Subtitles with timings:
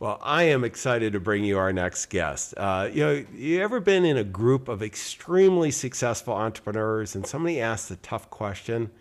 [0.00, 2.54] Well, I am excited to bring you our next guest.
[2.56, 7.60] Uh, you know, you ever been in a group of extremely successful entrepreneurs and somebody
[7.60, 8.92] asks a tough question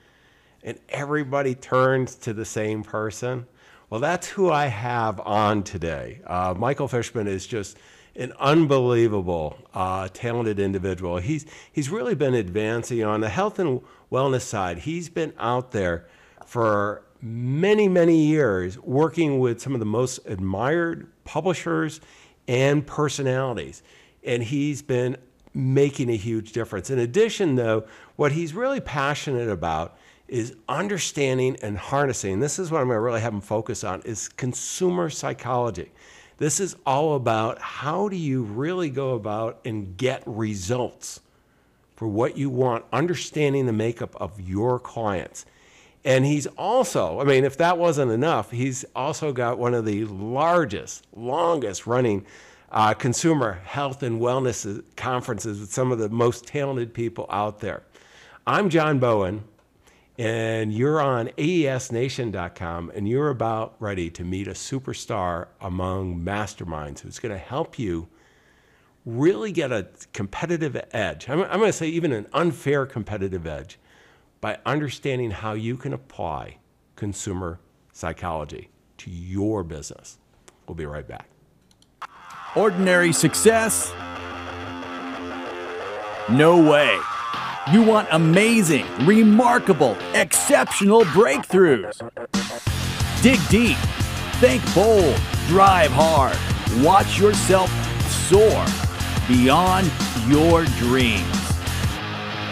[0.64, 3.46] and everybody turns to the same person?
[3.92, 6.22] Well, that's who I have on today.
[6.26, 7.78] Uh, Michael Fishman is just
[8.16, 11.18] an unbelievable, uh, talented individual.
[11.18, 14.80] He's, he's really been advancing on the health and wellness side.
[14.80, 16.08] He's been out there
[16.44, 22.02] for many, many years working with some of the most admired publishers
[22.48, 23.84] and personalities.
[24.24, 25.18] And he's been
[25.54, 26.90] making a huge difference.
[26.90, 27.86] In addition, though,
[28.16, 32.40] what he's really passionate about is understanding and harnessing.
[32.40, 35.92] This is what I'm going to really have him focus on is consumer psychology.
[36.38, 41.22] This is all about how do you really go about and get results
[41.96, 45.46] for what you want, understanding the makeup of your clients.
[46.06, 50.06] And he's also, I mean, if that wasn't enough, he's also got one of the
[50.06, 52.26] largest, longest running
[52.72, 57.84] uh, consumer health and wellness conferences with some of the most talented people out there.
[58.46, 59.44] I'm John Bowen,
[60.18, 67.20] and you're on AESNation.com, and you're about ready to meet a superstar among masterminds who's
[67.20, 68.08] going to help you
[69.06, 71.30] really get a competitive edge.
[71.30, 73.80] I'm, I'm going to say even an unfair competitive edge
[74.42, 76.58] by understanding how you can apply
[76.96, 77.60] consumer
[77.94, 80.18] psychology to your business.
[80.68, 81.30] We'll be right back.
[82.56, 83.94] Ordinary success?
[86.30, 87.00] No way.
[87.72, 92.00] You want amazing, remarkable, exceptional breakthroughs.
[93.22, 93.78] Dig deep,
[94.40, 95.16] think bold,
[95.48, 96.38] drive hard,
[96.84, 97.70] watch yourself
[98.30, 98.66] soar
[99.28, 99.92] beyond
[100.28, 101.47] your dreams.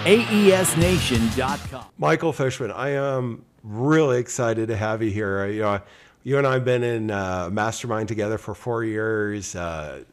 [0.06, 1.86] AESNation.com.
[1.98, 5.48] Michael Fishman, I am really excited to have you here.
[5.48, 5.82] You know,
[6.24, 9.56] you and I have been in uh, mastermind together for four years.
[9.56, 10.04] Uh,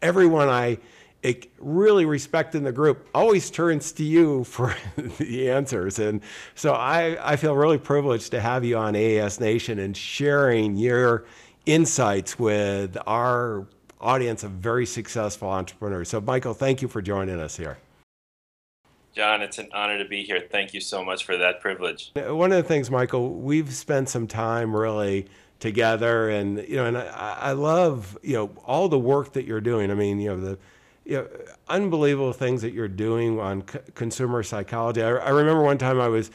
[0.00, 0.78] everyone I
[1.22, 4.74] it really respect in the group always turns to you for
[5.18, 5.98] the answers.
[5.98, 6.22] And
[6.54, 11.26] so I, I feel really privileged to have you on AES Nation and sharing your
[11.66, 13.66] insights with our
[14.00, 16.08] audience of very successful entrepreneurs.
[16.08, 17.76] So, Michael, thank you for joining us here.
[19.14, 20.40] John, it's an honor to be here.
[20.50, 22.10] Thank you so much for that privilege.
[22.16, 25.28] One of the things, Michael, we've spent some time really
[25.60, 29.60] together, and you know, and I, I love you know all the work that you're
[29.60, 29.92] doing.
[29.92, 30.58] I mean, you know the
[31.04, 31.28] you know,
[31.68, 35.02] unbelievable things that you're doing on c- consumer psychology.
[35.02, 36.32] I, I, remember one time I was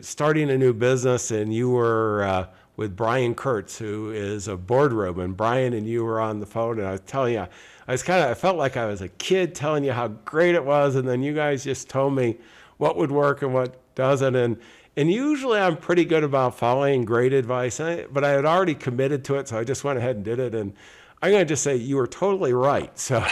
[0.00, 2.24] starting a new business, and you were.
[2.24, 6.46] Uh, with Brian Kurtz, who is a boardroom, and Brian and you were on the
[6.46, 7.46] phone, and I was telling you,
[7.88, 10.54] I was kind of, I felt like I was a kid telling you how great
[10.54, 12.38] it was, and then you guys just told me
[12.78, 14.56] what would work and what doesn't, and
[14.94, 19.36] and usually I'm pretty good about following great advice, but I had already committed to
[19.36, 20.74] it, so I just went ahead and did it, and
[21.22, 22.96] I'm going to just say you were totally right.
[22.98, 23.24] So,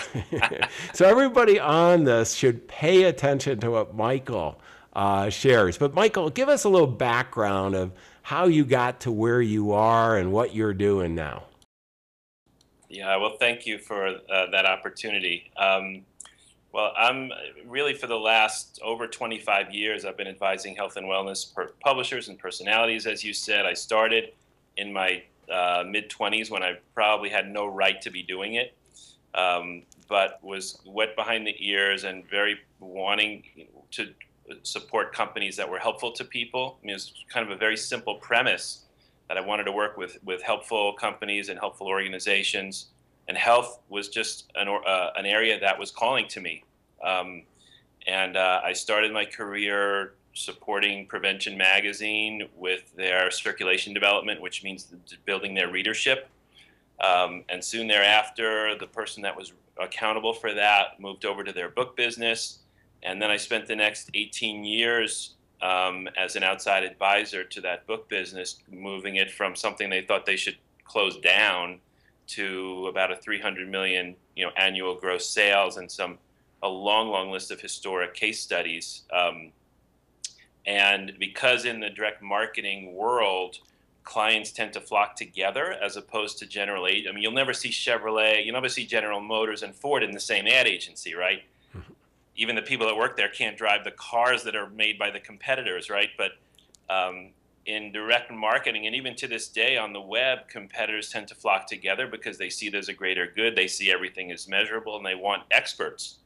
[0.95, 4.61] so everybody on this should pay attention to what Michael
[4.95, 5.77] uh, shares.
[5.77, 10.17] But Michael, give us a little background of how you got to where you are
[10.17, 11.45] and what you're doing now.
[12.91, 15.53] Yeah, well, thank you for uh, that opportunity.
[15.57, 16.03] Um,
[16.73, 17.31] well, I'm
[17.65, 21.47] really for the last over 25 years, I've been advising health and wellness
[21.81, 23.07] publishers and personalities.
[23.07, 24.33] As you said, I started
[24.77, 28.77] in my uh, mid 20s when I probably had no right to be doing it,
[29.35, 33.45] um, but was wet behind the ears and very wanting
[33.93, 34.09] to
[34.65, 36.79] support companies that were helpful to people.
[36.83, 38.87] I mean, it was kind of a very simple premise
[39.31, 42.87] that I wanted to work with with helpful companies and helpful organizations.
[43.29, 46.65] And health was just an, uh, an area that was calling to me.
[47.05, 47.45] Um,
[48.09, 54.89] and uh, I started my career supporting Prevention Magazine with their circulation development, which means
[55.27, 56.29] building their readership.
[57.01, 61.69] Um, and soon thereafter, the person that was accountable for that moved over to their
[61.69, 62.59] book business.
[63.05, 67.87] And then I spent the next 18 years um, as an outside advisor to that
[67.87, 71.79] book business, moving it from something they thought they should close down
[72.27, 76.19] to about a 300 million, you know, annual gross sales and some
[76.63, 79.03] a long, long list of historic case studies.
[79.13, 79.53] Um,
[80.67, 83.59] and because in the direct marketing world,
[84.05, 86.87] clients tend to flock together as opposed to General.
[86.87, 90.21] I mean, you'll never see Chevrolet, you'll never see General Motors and Ford in the
[90.21, 91.43] same ad agency, right?
[92.37, 95.21] Even the people that work there can't drive the cars that are made by the
[95.21, 96.11] competitors, right?
[96.17, 96.33] But
[96.89, 97.31] um,
[97.67, 101.67] in direct marketing, and even to this day on the web, competitors tend to flock
[101.67, 103.55] together because they see there's a greater good.
[103.57, 106.19] They see everything is measurable, and they want experts.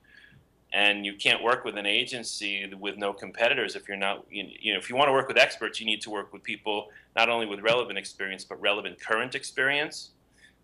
[0.72, 4.78] And you can't work with an agency with no competitors if you're not, you know,
[4.78, 7.46] if you want to work with experts, you need to work with people not only
[7.46, 10.10] with relevant experience but relevant current experience.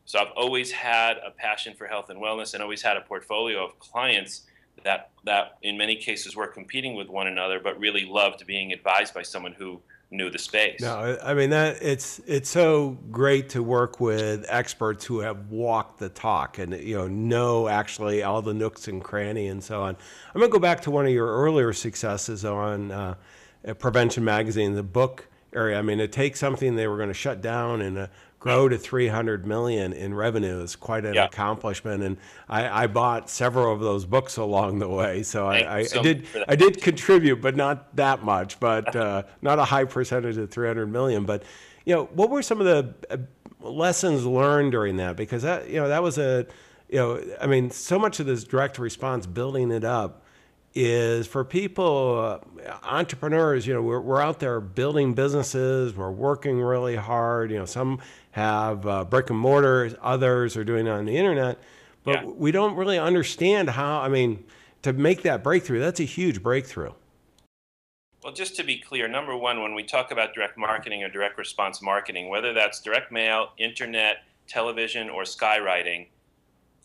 [0.06, 3.64] So I've always had a passion for health and wellness and always had a portfolio
[3.64, 4.42] of clients
[4.84, 9.12] that that in many cases were competing with one another, but really loved being advised
[9.12, 9.80] by someone who
[10.10, 10.80] knew the space.
[10.80, 15.98] No, I mean that it's it's so great to work with experts who have walked
[15.98, 19.96] the talk and you know know actually all the nooks and cranny and so on.
[20.34, 23.14] I'm gonna go back to one of your earlier successes on uh,
[23.78, 25.78] Prevention Magazine, the book area.
[25.78, 28.06] I mean, to take something they were going to shut down and uh,
[28.40, 31.26] grow to 300 million in revenue is quite an Yeah.
[31.26, 32.02] accomplishment.
[32.02, 32.16] And
[32.48, 36.02] I, I bought several of those books along the way, so I, I, so I
[36.02, 36.50] did much for that.
[36.50, 40.86] I did contribute, but not that much, but uh, not a high percentage of 300
[40.86, 41.24] million.
[41.26, 41.42] But
[41.84, 43.18] you know, what were some of the uh,
[43.60, 45.16] lessons learned during that?
[45.16, 46.46] Because that you know that was a
[46.88, 50.24] you know I mean, so much of this direct response, building it up
[50.74, 56.60] is for people, uh, entrepreneurs, you know, we're, we're out there building businesses, we're working
[56.60, 57.50] really hard.
[57.50, 57.98] You know, some
[58.32, 61.58] have uh, brick and mortar, others are doing it on the internet,
[62.04, 62.24] but Yeah.
[62.24, 64.44] we don't really understand how, I mean,
[64.82, 66.92] to make that breakthrough, that's a huge breakthrough.
[68.22, 71.38] Well, just to be clear, number one, when we talk about direct marketing or direct
[71.38, 76.08] response marketing, whether that's direct mail, internet, television, or skywriting,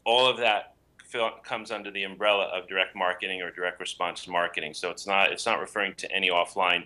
[0.06, 0.75] all of that
[1.44, 4.74] comes under the umbrella of direct marketing or direct response marketing.
[4.74, 6.86] So it's not it's not referring to any offline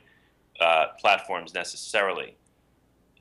[0.60, 2.36] uh, platforms necessarily.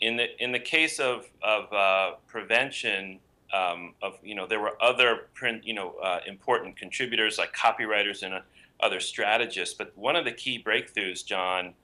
[0.00, 3.18] In the in the case of of uh, prevention,
[3.52, 8.22] um, of you know there were other print you know uh, important contributors like copywriters
[8.22, 8.40] and uh,
[8.80, 9.74] other strategists.
[9.74, 11.74] But one of the key breakthroughs, John,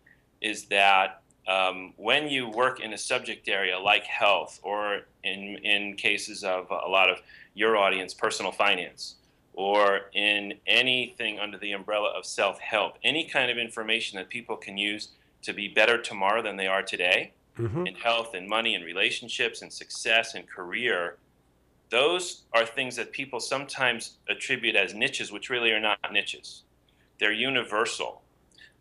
[0.41, 5.97] is that um, when you work in a subject area like health, or in in
[5.97, 7.19] cases of a lot of
[7.55, 9.17] your audience, personal finance,
[9.53, 14.57] or in anything under the umbrella of self help, any kind of information that people
[14.57, 15.09] can use
[15.43, 19.63] to be better tomorrow than they are today hmm in health and money and relationships
[19.63, 21.17] and success and career,
[21.91, 26.63] those are things that people sometimes attribute as niches, which really are not niches.
[27.21, 28.23] They're universal.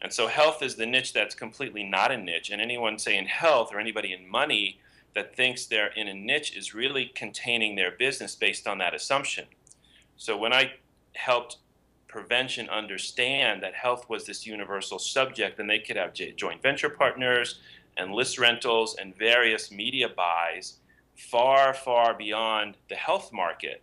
[0.01, 2.49] And so health is the niche that's completely not a niche.
[2.49, 4.79] And anyone, say, in health or anybody in money
[5.15, 9.45] that thinks they're in a niche is really containing their business based on that assumption.
[10.17, 10.73] So when I
[11.15, 11.57] helped
[12.07, 17.59] prevention understand that health was this universal subject, and they could have joint venture partners
[17.97, 20.77] and list rentals and various media buys
[21.15, 23.81] far, far beyond the health market.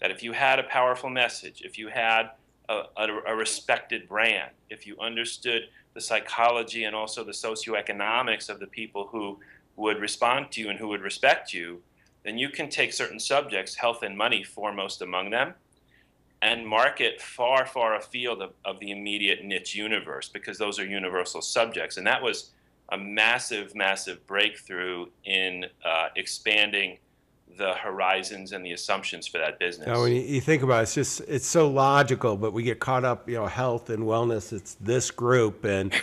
[0.00, 2.30] That if you had a powerful message, if you had
[2.68, 5.62] a, a, a respected brand, if you understood
[5.94, 9.38] the psychology and also the socioeconomics of the people who
[9.76, 11.82] would respond to you and who would respect you,
[12.24, 15.54] then you can take certain subjects, health and money foremost among them,
[16.40, 21.42] and market far, far afield of, of the immediate niche universe because those are universal
[21.42, 21.96] subjects.
[21.96, 22.50] And that was
[22.90, 26.98] a massive, massive breakthrough in uh, expanding
[27.56, 29.86] the horizons and the assumptions for that business.
[29.86, 33.04] Now, when you, think about it, it's just it's so logical, but we get caught
[33.04, 34.52] up, you know, health and wellness.
[34.52, 35.94] It's this group, and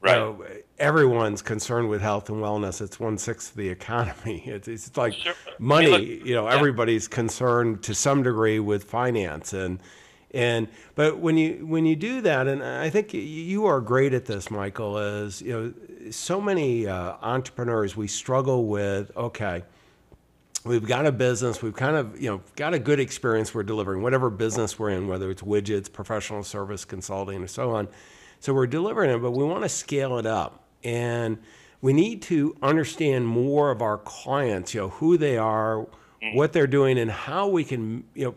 [0.00, 0.14] Right.
[0.14, 0.44] you know,
[0.78, 2.80] everyone's concerned with health and wellness.
[2.80, 4.42] It's one sixth of the economy.
[4.46, 5.32] It's, it's like Sure.
[5.46, 5.86] I mean, money.
[5.88, 9.80] look- you know, everybody's concerned to some degree with finance, and
[10.32, 14.26] and but when you when you do that, and I think you are great at
[14.26, 14.98] this, Michael.
[14.98, 19.10] Is you know, so many uh, entrepreneurs we struggle with.
[19.16, 19.62] Okay
[20.64, 24.02] we've got a business we've kind of you know got a good experience we're delivering
[24.02, 27.86] whatever business we're in whether it's widgets professional service consulting or so on
[28.40, 31.38] so we're delivering it but we want to scale it up and
[31.80, 35.86] we need to understand more of our clients you know who they are
[36.34, 38.34] what they're doing and how we can you know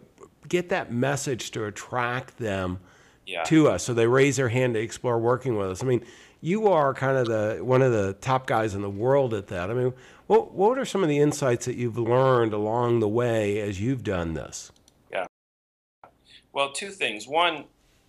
[0.47, 2.79] get that message to attract them
[3.25, 3.43] Yeah.
[3.43, 6.03] to us so they raise their hand to explore working with us i mean
[6.41, 9.69] you are kind of the one of the top guys in the world at that
[9.69, 9.93] i mean
[10.27, 14.03] what, what are some of the insights that you've learned along the way as you've
[14.03, 14.71] done this
[15.11, 15.25] Yeah.
[16.53, 17.27] Well, two things.
[17.27, 17.65] One,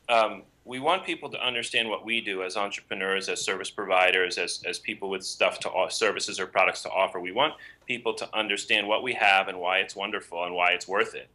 [0.09, 4.63] um, we want people to understand what we do as entrepreneurs, as service providers, as,
[4.65, 7.19] as people with stuff to offer, services or products to offer.
[7.19, 7.55] We want
[7.87, 11.29] people to understand what we have and why it's wonderful and why it's worth it.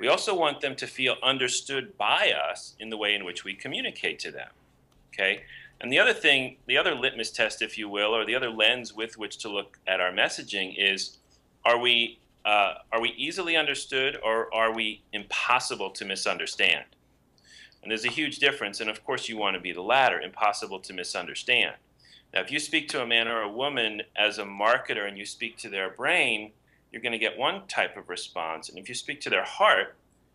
[0.00, 3.54] We also want them to feel understood by us in the way in which we
[3.54, 4.48] communicate to them.
[5.14, 5.42] Okay?
[5.80, 8.92] And the other thing, the other litmus test, if you will, or the other lens
[8.92, 11.18] with which to look at our messaging is
[11.64, 16.84] are we, uh, are we easily understood or are we impossible to misunderstand?
[17.82, 20.80] And there's a huge difference, and of course, you want to be the latter impossible
[20.80, 21.76] to misunderstand.
[22.34, 25.24] Now, if you speak to a man or a woman as a marketer and you
[25.24, 26.52] speak to their brain,
[26.90, 28.68] you're going to get one type of response.
[28.68, 29.94] And if you speak to their heart,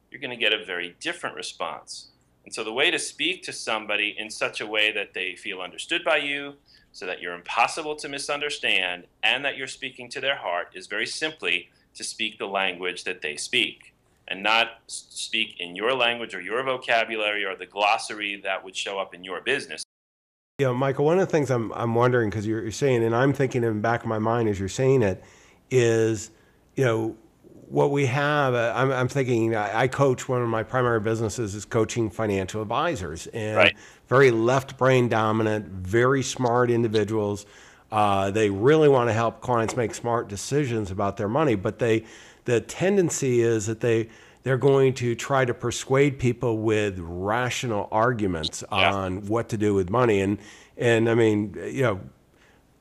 [0.10, 2.08] you're going to get a very different response.
[2.44, 5.62] And so, the way to speak to somebody in such a way that they feel
[5.62, 6.56] understood by you,
[6.94, 11.06] so that you're impossible to misunderstand, and that you're speaking to their heart is very
[11.06, 13.91] simply to speak the language that they speak
[14.32, 18.98] and not speak in your language or your vocabulary or the glossary that would show
[18.98, 19.84] up in your business.
[20.58, 23.04] Yeah, you know, Michael, one of the things I'm, I'm wondering, because you're, you're saying,
[23.04, 25.22] and I'm thinking in the back of my mind as you're saying it,
[25.70, 26.32] is,
[26.76, 27.18] you know,
[27.68, 31.54] what we have, uh, I'm, I'm, thinking, I, I, coach one of my primary businesses
[31.54, 33.78] is coaching financial advisors and right.
[34.08, 37.46] very left brain dominant, very smart individuals.
[37.92, 42.06] Uh, they really want to help clients make smart decisions about their money, but they,
[42.46, 44.10] the tendency is that they,
[44.44, 48.94] they're going to try to persuade people with rational arguments yeah.
[48.94, 50.22] on what to do with money.
[50.22, 50.40] And,
[50.78, 52.00] and I mean, you know,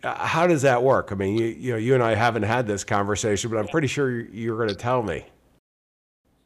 [0.03, 1.13] how does that work?
[1.13, 3.89] I mean, you, you know, you and I haven't had this conversation, but I'm pretty
[3.89, 5.27] sure you're going to tell me.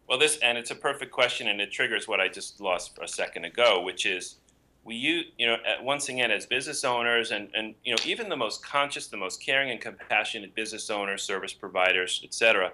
[0.09, 3.09] Well, this and it's a perfect question, and it triggers what I just lost a
[3.09, 4.37] second ago, which is
[4.85, 8.37] we use, you know, once again as business owners, and and you know, even the
[8.37, 12.73] most conscious, the most caring and compassionate business owners, service providers, etc.,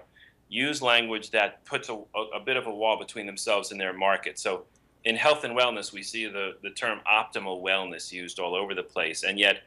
[0.51, 1.99] use language that puts a,
[2.35, 4.37] a bit of a wall between themselves and their market.
[4.37, 4.65] So.
[5.03, 8.83] In health and wellness, we see the, the term optimal wellness used all over the
[8.83, 9.63] place, and yet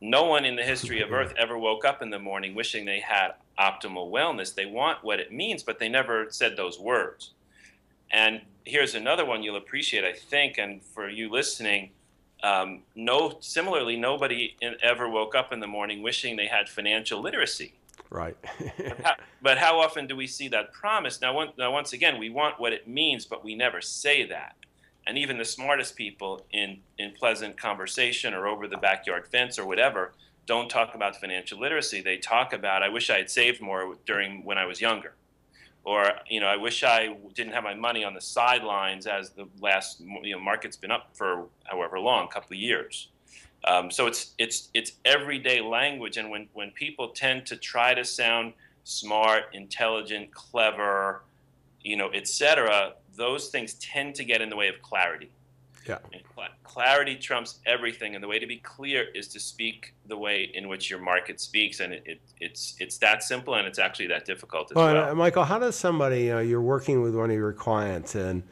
[0.00, 3.00] no one in the history of Earth ever woke up in the morning wishing they
[3.00, 4.54] had optimal wellness.
[4.54, 7.32] They want what it means, but they never said those words.
[8.10, 11.90] And here's another one you'll appreciate, I think, and for you listening,
[12.42, 13.38] um, no.
[13.40, 17.72] Similarly, nobody in, ever woke up in the morning wishing they had financial literacy.
[18.10, 18.36] Right.
[18.78, 21.20] but, how, but, how, often do we see that promise?
[21.20, 24.56] Now, one, now, once again, we want what it means, but we never say that
[25.06, 29.66] and even the smartest people in, in pleasant conversation or over the backyard fence or
[29.66, 30.12] whatever
[30.46, 32.00] don't talk about financial literacy.
[32.00, 35.14] They talk about, I wish I had saved more during when I was younger.
[35.84, 39.48] Or, you know, I wish I didn't have my money on the sidelines as the
[39.60, 43.08] last, you know, market's been up for however long, a couple of years.
[43.64, 46.16] Um, so it's, it's, it's everyday language.
[46.16, 48.52] And when, when people tend to try to sound
[48.84, 51.22] smart, intelligent, clever,
[51.80, 55.30] you know, etc., those things tend to get in the way of clarity.
[55.88, 55.98] Yeah.
[56.34, 60.50] Cl- clarity trumps everything, and the way to be clear is to speak the way
[60.54, 64.08] in which your market speaks, and it, it it's it's that simple, and it's actually
[64.08, 64.94] that difficult as well.
[64.94, 65.14] well.
[65.14, 68.42] Michael, how does somebody you know, you're working with one of your clients, and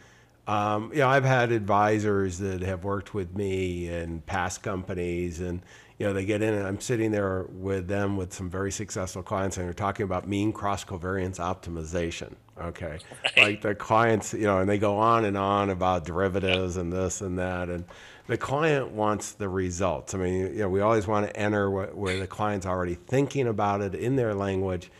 [0.47, 5.63] um, you know I've had advisors that have worked with me in past companies, and
[5.99, 9.23] you know, they get in and I'm sitting there with them with some very successful
[9.23, 12.35] clients and they're talking about mean cross covariance optimization.
[12.61, 12.99] Okay.
[13.37, 13.37] Right.
[13.37, 17.21] Like the clients, you know, and they go on and on about derivatives and this
[17.21, 17.69] and that.
[17.69, 17.85] And
[18.27, 20.15] the client wants the results.
[20.15, 23.47] I mean, you know, we always want to enter wh- where the client's already thinking
[23.47, 24.91] about it in their language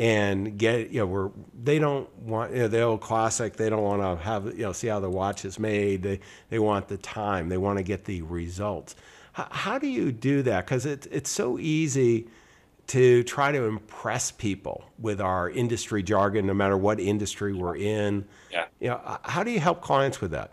[0.00, 1.30] and get, you know, where
[1.62, 4.72] they don't want, you know, the old classic, they don't want to have, you know,
[4.72, 6.02] see how the watch is made.
[6.02, 8.96] They, they want the time, they want to get the results.
[9.34, 10.64] How, how do you do that?
[10.64, 12.28] Because it, it's so easy
[12.86, 18.24] to try to impress people with our industry jargon, no matter what industry we're in.
[18.50, 18.68] Yeah.
[18.80, 20.52] You know, how do you help clients with that?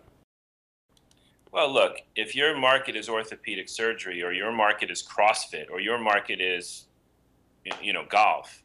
[1.53, 5.97] Well, look, if your market is orthopedic surgery, or your market is CrossFit, or your
[5.97, 6.87] market is,
[7.81, 8.61] you know, golf,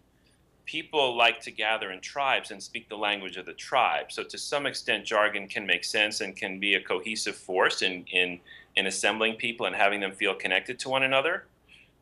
[0.64, 4.12] people like to gather in tribes and speak the language of the tribe.
[4.12, 8.04] So, to some extent, jargon can make sense and can be a cohesive force in
[8.12, 8.40] in
[8.76, 11.44] in assembling people and having them feel connected to one another.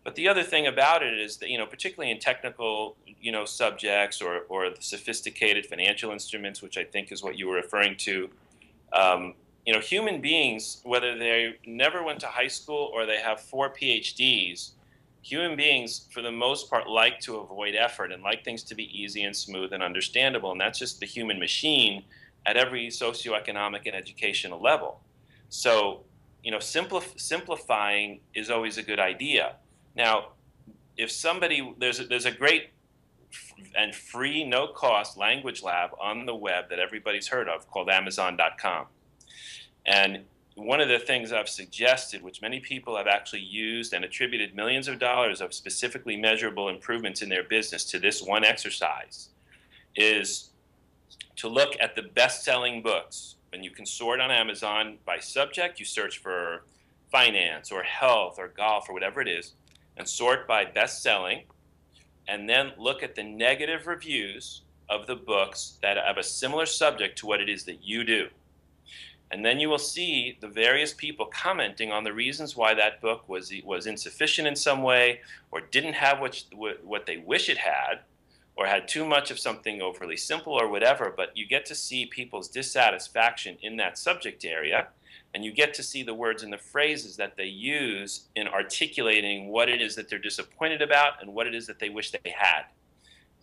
[0.03, 3.45] But the other thing about it is that, you know, particularly in technical, you know,
[3.45, 7.97] subjects or, or the sophisticated financial instruments, which I think is what you were referring
[7.99, 8.31] to,
[8.95, 9.35] um,
[9.67, 13.69] you know, human beings, whether they never went to high school or they have four
[13.69, 14.71] PhDs,
[15.23, 18.85] human beings, for the most part, like to avoid effort and like things to be
[18.99, 20.53] easy and smooth and understandable.
[20.53, 22.05] And that's just the human machine
[22.47, 25.01] at every socioeconomic and educational level.
[25.51, 26.05] So
[26.43, 29.57] you know, simplif- simplifying is always a good idea.
[29.95, 30.29] Now,
[30.97, 32.71] if somebody there's a, there's a great
[33.77, 38.87] and free, no cost language lab on the web that everybody's heard of called Amazon.com,
[39.87, 44.55] and one of the things I've suggested, which many people have actually used and attributed
[44.55, 49.29] millions of dollars of specifically measurable improvements in their business to this one exercise,
[49.97, 50.51] is
[51.37, 55.81] to look at the best selling books and you can sort on Amazon by subject.
[55.81, 56.63] You search for
[57.11, 59.55] finance or health or golf or whatever it is,
[59.97, 61.43] and sort by best selling,
[62.29, 67.19] and then look at the negative reviews of the books that have a similar subject
[67.19, 68.29] to what it is that you do.
[69.33, 73.29] And then you will see the various people commenting on the reasons why that book
[73.29, 75.21] was, was insufficient in some way
[75.53, 76.43] or didn't have what,
[76.83, 78.01] what they wish it had
[78.57, 82.05] or had too much of something overly simple or whatever, but you get to see
[82.05, 84.89] people's dissatisfaction in that subject area,
[85.33, 89.49] and you get to see the words and the phrases that they use in articulating
[89.49, 92.35] what it is that they're disappointed about and what it is that they wish they
[92.37, 92.65] had.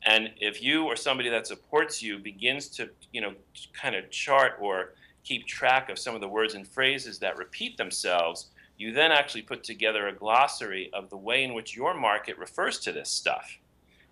[0.05, 3.33] And if you or somebody that supports you begins to, you know,
[3.73, 4.93] kind of chart or
[5.27, 9.41] keep track of some of the words and phrases that repeat themselves, you then actually
[9.41, 13.57] put together a glossary of the way in which your market refers to this stuff.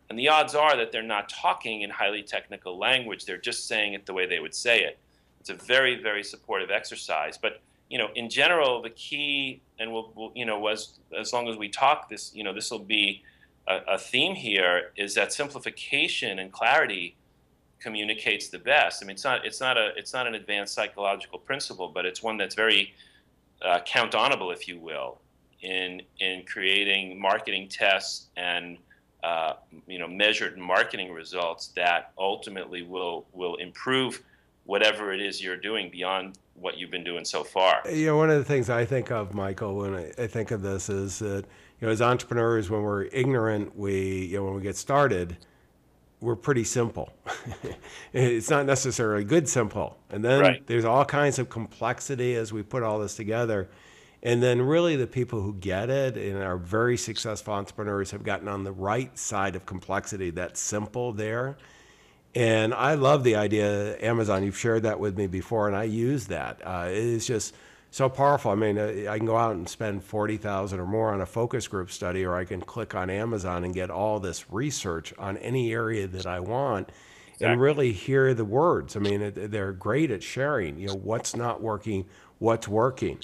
[0.10, 3.93] And the odds are that they're not talking in highly technical language, they're just saying
[3.93, 4.98] it the way they would say it.
[5.39, 7.38] It's a very, very supportive exercise.
[7.38, 11.48] But you know, in general, the key, and we'll, we'll you know, was as long
[11.48, 13.24] as we talk this, you know, this will be
[13.67, 17.15] a, a theme here, is that simplification and clarity
[17.79, 19.03] communicates the best.
[19.03, 22.24] I mean, it's not, it's not a, it's not an advanced psychological principle, but it's
[22.24, 22.94] one that's very
[23.62, 25.20] uh, count onable, if you will,
[25.62, 28.77] in in creating marketing tests and
[29.24, 29.53] uh,
[29.88, 34.22] you know measured marketing results that ultimately will will improve
[34.65, 37.82] whatever it is you're doing beyond what you've been doing so far.
[37.89, 40.62] You know, one of the things I think of, Michael, when I, I think of
[40.62, 41.46] this is that
[41.79, 45.38] you know, as entrepreneurs, when we're ignorant, we you know when we get started
[46.25, 47.13] we're pretty simple.
[48.13, 49.98] it's not necessarily good simple.
[50.10, 50.67] And then right.
[50.67, 53.70] there's all kinds of complexity as we put all this together.
[54.24, 58.48] And then really the people who get it and are very successful entrepreneurs have gotten
[58.48, 61.58] on the right side of complexity, that's simple there.
[62.34, 66.25] And I love the idea, Amazon, you've shared that with me before, and I use
[66.27, 66.60] that.
[66.65, 67.55] Uh, it is just
[67.95, 68.51] so powerful.
[68.51, 71.65] I mean, uh, I can go out and spend 40,000 or more on a focus
[71.69, 75.71] group study, or I can click on Amazon and get all this research on any
[75.71, 76.89] area that I want
[77.27, 77.47] exactly.
[77.47, 78.97] and really hear the words.
[78.97, 82.05] I mean, they're great at sharing, you know, what's not working,
[82.37, 83.19] what's working.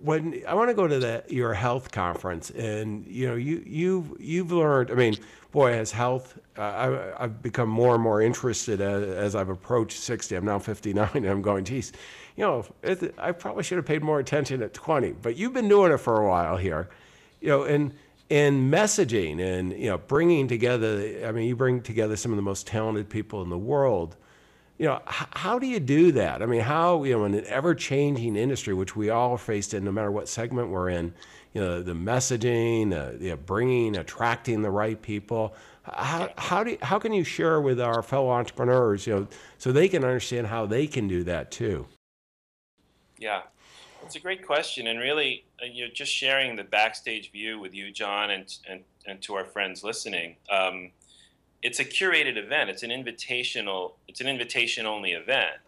[0.00, 4.12] When I want to go to the, your health conference, and you know, you you've
[4.20, 4.90] you've learned.
[4.90, 5.16] I mean,
[5.52, 9.98] boy, as health, uh, I, I've become more and more interested as, as I've approached
[9.98, 10.34] 60.
[10.34, 11.92] I'm now 59, and I'm going, geez,
[12.36, 15.68] you know, it, I probably should have paid more attention at 20, but you've been
[15.68, 16.88] doing it for a while here,
[17.40, 17.94] you know, and
[18.28, 21.24] and messaging and you know bringing together.
[21.26, 24.16] I mean, you bring together some of the most talented people in the world.
[24.78, 26.42] You know, how do you do that?
[26.42, 29.92] I mean, how you know in an ever-changing industry, which we all faced in, no
[29.92, 31.14] matter what segment we're in,
[31.54, 35.54] you know, the messaging, uh, you know, bringing, attracting the right people.
[35.84, 39.88] How, how do how can you share with our fellow entrepreneurs, you know, so they
[39.88, 41.86] can understand how they can do that too?
[43.18, 43.42] Yeah,
[44.04, 47.72] it's a great question, and really, uh, you know, just sharing the backstage view with
[47.72, 50.36] you, John, and and, and to our friends listening.
[50.50, 50.90] Um,
[51.66, 52.70] it's a curated event.
[52.70, 53.94] It's an invitational.
[54.06, 55.58] It's an invitation only event,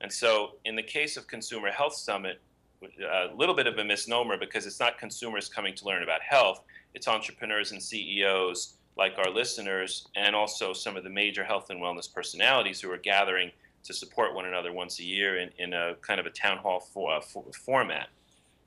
[0.00, 2.40] and so in the case of Consumer Health Summit,
[2.82, 6.62] a little bit of a misnomer because it's not consumers coming to learn about health.
[6.94, 11.80] It's entrepreneurs and CEOs like our listeners, and also some of the major health and
[11.80, 13.50] wellness personalities who are gathering
[13.84, 16.80] to support one another once a year in, in a kind of a town hall
[16.80, 18.08] for, uh, for, format.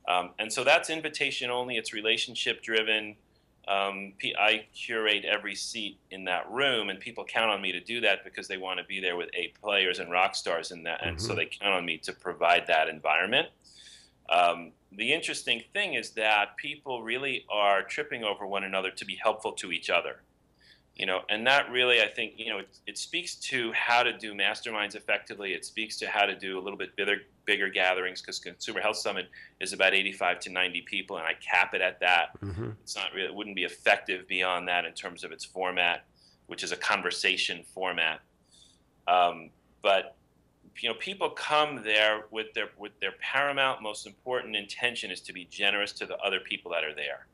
[0.08, 3.16] Um, and so that's invitation only, it's relationship driven.
[3.68, 8.00] Um, I curate every seat in that room, and people count on me to do
[8.02, 11.06] that because they want to be there with eight players and rock stars in that,
[11.06, 11.26] and mm-hmm.
[11.26, 13.50] so they count on me to provide that environment.
[14.30, 19.16] Um, the interesting thing is that people really are tripping over one another to be
[19.16, 20.22] helpful to each other
[20.98, 24.18] you know and that really i think you know it, it, speaks to how to
[24.18, 25.54] do masterminds effectively.
[25.54, 28.98] It speaks to how to do a little bit bigger bigger gatherings because consumer health
[28.98, 29.30] summit
[29.62, 32.40] is about 85 to 90 people and i cap it at that.
[32.42, 32.72] Mm-hmm.
[32.82, 36.06] it's not really it wouldn't be effective beyond that in terms of its format
[36.48, 38.22] which is a conversation format.
[39.08, 40.16] Um, but
[40.80, 45.34] you know people come there with their with their paramount most important intention is to
[45.34, 47.28] be generous to the other people that are there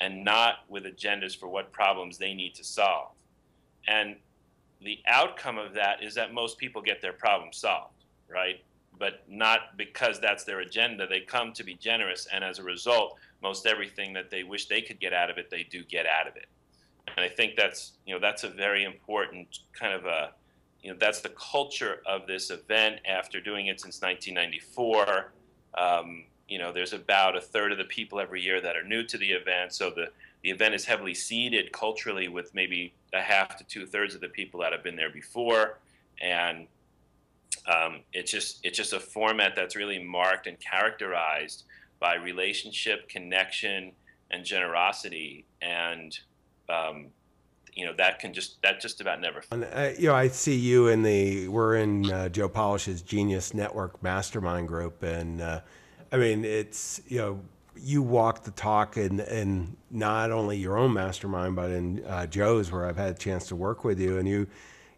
[0.00, 3.12] and not with agendas for what problems they need to solve.
[3.86, 4.16] And
[4.82, 8.62] the outcome of that is that most people get their problem solved, right?
[8.98, 11.06] But not because that's their agenda.
[11.06, 14.82] They come to be generous, and as a result, most everything that they wish they
[14.82, 16.46] could get out of it, they do get out of it.
[17.16, 20.32] And I think that's you know that's a very important kind of a
[20.82, 25.32] you know that's the culture of this event after doing it since 1994.
[25.76, 29.02] Um, you know, there's about a third of the people every year that are new
[29.04, 29.72] to the event.
[29.72, 30.08] So the,
[30.42, 34.28] the event is heavily seeded culturally with maybe a half to two thirds of the
[34.28, 35.78] people that have been there before.
[36.20, 36.66] And
[37.66, 41.64] um, it's just it's just a format that's really marked and characterized
[41.98, 43.92] by relationship, connection,
[44.30, 45.46] and generosity.
[45.62, 46.18] And
[46.68, 47.06] um,
[47.74, 49.42] you know that can just that just about never.
[49.50, 53.54] And, uh, you know, I see you in the we're in uh, Joe Polish's Genius
[53.54, 55.60] Network Mastermind group, and uh,
[56.14, 57.40] I mean, it's you know,
[57.76, 62.70] you walk the talk and in not only your own mastermind, but in uh, Joe's,
[62.70, 64.46] where I've had a chance to work with you, and you,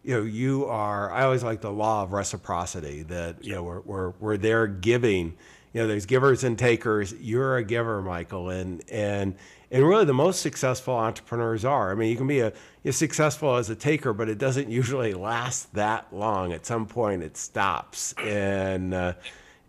[0.03, 1.11] you know, you are.
[1.11, 5.25] I always like the law of reciprocity that you know we're we're, we're there giving.
[5.25, 5.33] You
[5.73, 7.13] you know, there's givers and takers.
[7.19, 9.35] You're a giver, Michael, and and
[9.71, 11.91] and really the most successful entrepreneurs are.
[11.91, 12.53] I mean, you can be a
[12.83, 16.53] you're successful as a taker, but it doesn't usually last that long.
[16.53, 19.13] At some point, it stops, and uh,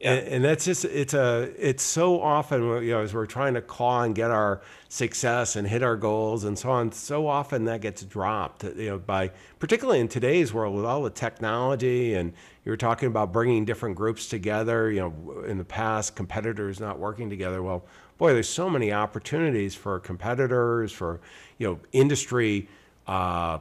[0.01, 0.13] yeah.
[0.13, 4.03] And, that's just it's a it's so often you know as we're trying to claw
[4.03, 8.03] and get our success and hit our goals and so on so often that gets
[8.03, 12.33] dropped you know by particularly in today's world with all the technology and
[12.65, 16.99] you were talking about bringing different groups together you know in the past competitors not
[16.99, 17.85] working together well
[18.19, 21.21] boy there's so many opportunities for competitors for
[21.59, 22.69] you know industry
[23.09, 23.59] uh,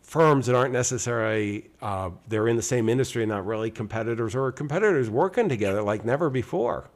[0.00, 5.10] firms that aren't necessarily uh, they're in the same industry, not really competitors, or competitors
[5.10, 6.88] working together like never before.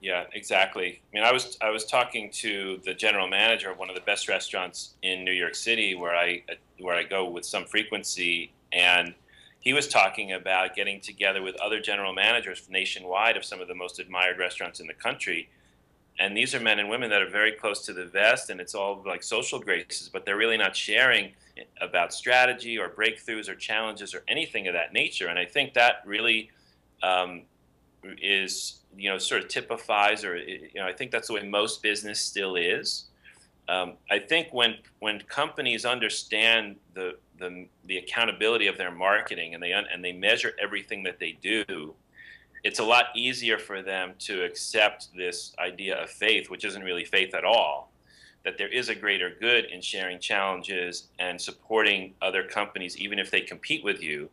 [0.00, 1.00] Yeah, exactly.
[1.12, 4.00] I mean, I was I was talking to the general manager of one of the
[4.02, 6.42] best restaurants in New York City, where I
[6.78, 9.14] where I go with some frequency, and
[9.60, 13.74] he was talking about getting together with other general managers nationwide of some of the
[13.74, 15.50] most admired restaurants in the country
[16.20, 18.74] and these are men and women that are very close to the vest and it's
[18.74, 21.32] all like social graces but they're really not sharing
[21.80, 25.28] about strategy or breakthroughs or challenges or anything of that nature.
[25.28, 26.50] And i think that really
[27.02, 27.42] um,
[28.20, 31.82] is you know sort of typifies or you know i think that's the way most
[31.82, 33.06] business still is.
[33.68, 39.62] Um, i think when when companies understand the, the the accountability of their marketing and
[39.62, 41.94] they and they measure everything that they do
[42.62, 47.04] it's a lot easier for them to accept this idea of faith, which isn't really
[47.04, 47.92] faith at all,
[48.44, 53.30] that there is a greater good in sharing challenges and supporting other companies, even if
[53.30, 54.28] they compete with you,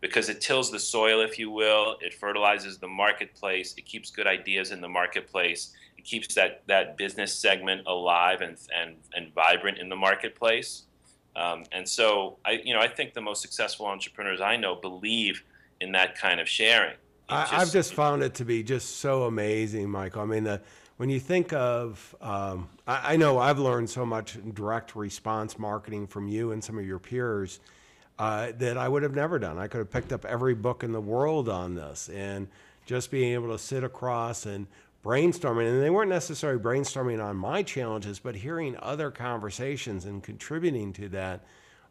[0.00, 4.26] because it tills the soil, if you will, it fertilizes the marketplace, it keeps good
[4.26, 9.78] ideas in the marketplace, it keeps that, that business segment alive and, and, and vibrant
[9.78, 10.84] in the marketplace.
[11.36, 15.44] Um, and so I, you know, I think the most successful entrepreneurs I know believe
[15.80, 16.96] in that kind of sharing.
[17.30, 20.22] I, have just found it to be just so amazing, Michael.
[20.22, 20.60] I mean, the,
[20.96, 25.58] when you think of, um, I, I, know I've learned so much in direct response
[25.58, 27.60] marketing from you and some of your peers
[28.18, 29.58] uh, that I would have never done.
[29.58, 32.48] I could have picked up every book in the world on this and
[32.84, 34.66] just being able to sit across and
[35.04, 35.70] brainstorming.
[35.70, 41.08] And they weren't necessarily brainstorming on my challenges, but hearing other conversations and contributing to
[41.10, 41.40] that.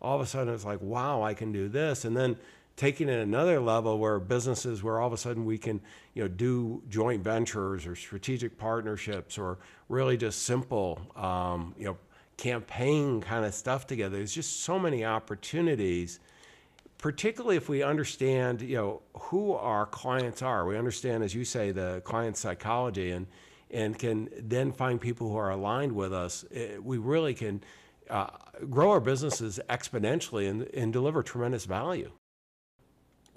[0.02, 2.06] All of a sudden, it's like, wow, I can do this.
[2.06, 2.38] And then
[2.80, 5.82] taking it another level where businesses where all of a sudden we can
[6.14, 9.58] you know do joint ventures or strategic partnerships or
[9.90, 11.98] really just simple um, you know
[12.38, 14.16] campaign kind of stuff together.
[14.16, 16.22] There's just so many opportunities
[16.98, 20.66] particularly if we understand you know who our clients are.
[20.66, 23.28] We understand as you say the client psychology and
[23.72, 26.46] and can then find people who are aligned with us.
[26.54, 27.62] Eh, we really can
[28.10, 28.28] uh,
[28.70, 32.10] grow our businesses exponentially and, and deliver tremendous value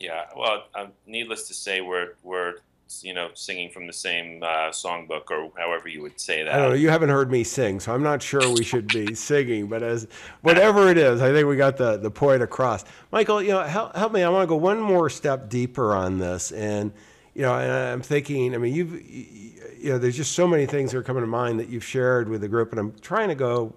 [0.03, 2.55] yeah, well, um, needless to say, we're we're
[3.01, 6.53] you know singing from the same uh, songbook or however you would say that.
[6.53, 6.75] I don't know.
[6.75, 9.69] You haven't heard me sing, so I'm not sure we should be singing.
[9.69, 10.09] But as
[10.41, 12.85] whatever it is, I think we got the the point across.
[13.13, 14.25] Michael, you know, help, help me.
[14.25, 16.93] I want to go one more step deeper on this, and
[17.35, 18.57] you know, and I'm thinking.
[18.57, 21.61] I mean, you've you know, there's just so many things that are coming to mind
[21.61, 23.73] that you've shared with the group, and I'm trying to go,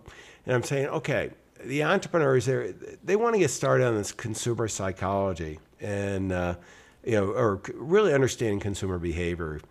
[0.47, 1.29] and I'm saying, okay,
[1.63, 6.55] the entrepreneurs there, they want to get started on this consumer psychology and uh,
[7.03, 9.61] you know, or really understanding consumer behavior,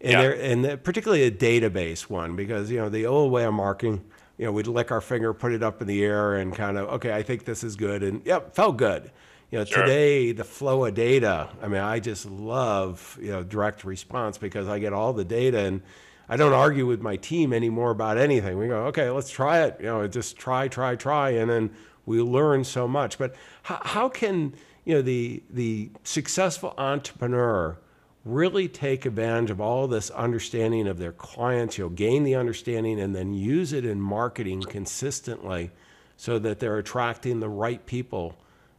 [0.00, 0.22] and yeah.
[0.22, 4.04] and particularly a database one because you know the old way of marketing,
[4.36, 6.88] you know, we'd lick our finger, put it up in the air, and kind of
[6.94, 9.10] okay, I think this is good, and yep, felt good.
[9.50, 9.82] You know, sure.
[9.82, 11.50] today the flow of data.
[11.62, 15.58] I mean, I just love you know direct response because I get all the data
[15.58, 15.82] and.
[16.28, 18.56] I don't argue with my team anymore about anything.
[18.56, 19.76] We go, okay, let's try it.
[19.80, 21.70] You know, just try, try, try, and then
[22.06, 23.18] we learn so much.
[23.18, 23.34] But
[23.64, 27.76] how, how can you know, the, the successful entrepreneur
[28.24, 33.00] really take advantage of all this understanding of their clients, you know, gain the understanding
[33.00, 35.70] and then use it in marketing consistently
[36.16, 38.36] so that they're attracting the right people,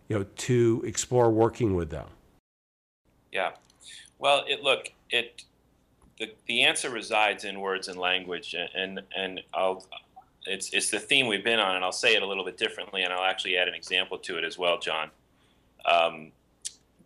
[0.07, 2.07] you know, to explore working with them.
[3.31, 3.51] Yeah.
[4.19, 5.43] Well, it look, it
[6.19, 9.85] the, the answer resides in words and language and and I'll
[10.45, 13.03] it's it's the theme we've been on and I'll say it a little bit differently
[13.03, 15.09] and I'll actually add an example to it as well, John.
[15.85, 16.31] Um,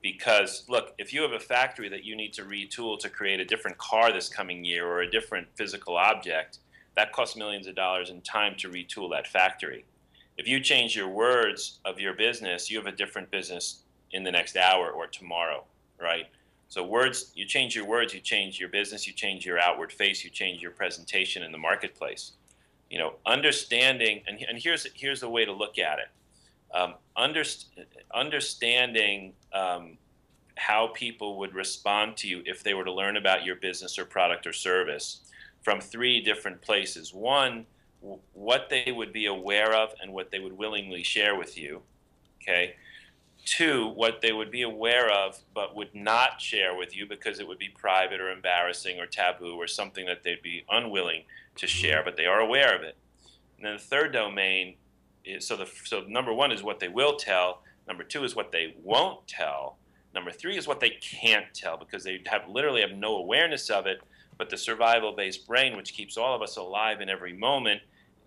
[0.01, 3.45] because look, if you have a factory that you need to retool to create a
[3.45, 6.59] different car this coming year or a different physical object,
[6.95, 9.85] that costs millions of dollars in time to retool that factory.
[10.37, 14.31] If you change your words of your business, you have a different business in the
[14.31, 15.63] next hour or tomorrow,
[15.99, 16.27] right?
[16.69, 20.23] So words, you change your words, you change your business, you change your outward face,
[20.23, 22.33] you change your presentation in the marketplace.
[22.89, 26.07] You know, understanding, and, and here's here's the way to look at it
[26.73, 27.65] um, underst-
[28.13, 29.97] understanding um,
[30.56, 34.06] how people would respond to you if they were to learn about your business or
[34.06, 35.21] product or service
[35.62, 37.13] from three different places.
[37.13, 37.65] One,
[38.01, 41.82] w- what they would be aware of and what they would willingly share with you.
[42.41, 42.75] Okay.
[43.45, 47.47] Two, what they would be aware of but would not share with you because it
[47.47, 51.23] would be private or embarrassing or taboo or something that they'd be unwilling
[51.56, 52.97] to share, but they are aware of it.
[53.58, 54.75] And then the third domain
[55.39, 57.61] so the so number one is what they will tell.
[57.87, 59.77] Number two is what they won't tell.
[60.13, 63.85] Number three is what they can't tell because they have literally have no awareness of
[63.85, 64.01] it.
[64.37, 67.81] But the survival-based brain, which keeps all of us alive in every moment,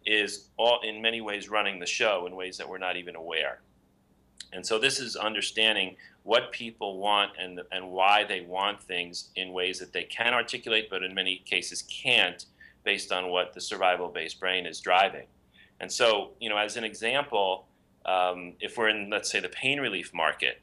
[0.05, 3.61] is all in many ways running the show in ways that we're not even aware.
[4.53, 9.53] And so this is understanding what people want and and why they want things in
[9.53, 12.47] ways that they can articulate, but in many cases can't,
[12.85, 15.27] based on what the survival-based brain is driving.
[15.81, 17.67] And so, you know, as an example,
[18.05, 20.61] um, if we're in, let's say, the pain relief market,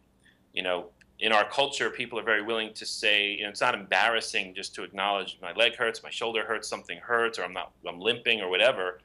[0.54, 0.88] you know,
[1.20, 4.76] in our culture, people are very willing to say, you know, it's not embarrassing just
[4.76, 8.42] to acknowledge my leg hurts, my shoulder hurts, something hurts, or I'm not, I'm limping,
[8.42, 9.00] or whatever.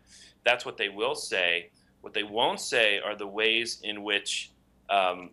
[0.44, 1.70] That's what they will say.
[2.02, 4.50] What they won't say are the ways in which,
[4.90, 5.30] um,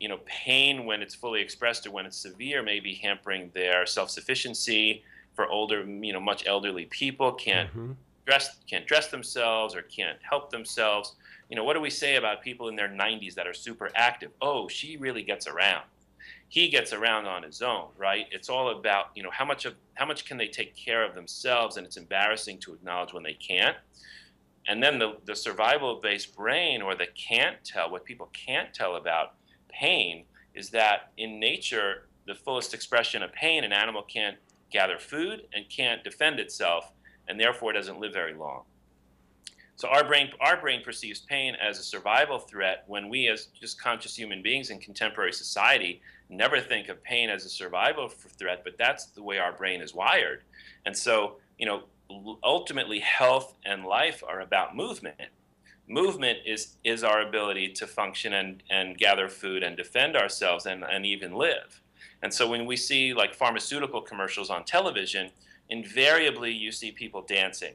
[0.00, 3.84] you know, pain when it's fully expressed or when it's severe may be hampering their
[3.84, 5.04] self-sufficiency.
[5.34, 7.92] For older, you know, much elderly people can't Mm-hmm.
[8.26, 11.16] Dress, can't dress themselves or can't help themselves.
[11.48, 14.30] You know, what do we say about people in their 90s that are super active?
[14.40, 15.84] Oh, she really gets around
[16.52, 18.26] he gets around on his own, right?
[18.30, 21.14] It's all about you know how much of how much can they take care of
[21.14, 23.76] themselves, and it's embarrassing to acknowledge when they can't.
[24.68, 29.32] And then the the survival-based brain or the can't tell, what people can't tell about
[29.70, 34.36] pain is that in nature, the fullest expression of pain, an animal can't
[34.70, 36.92] gather food and can't defend itself,
[37.28, 38.62] and therefore doesn't live very long.
[39.76, 43.80] So our brain, our brain perceives pain as a survival threat when we, as just
[43.80, 48.62] conscious human beings in contemporary society, never think of pain as a survival threat.
[48.64, 50.42] But that's the way our brain is wired,
[50.86, 51.84] and so you know,
[52.42, 55.30] ultimately, health and life are about movement.
[55.88, 60.84] Movement is is our ability to function and and gather food and defend ourselves and
[60.84, 61.80] and even live.
[62.22, 65.30] And so when we see like pharmaceutical commercials on television,
[65.70, 67.74] invariably you see people dancing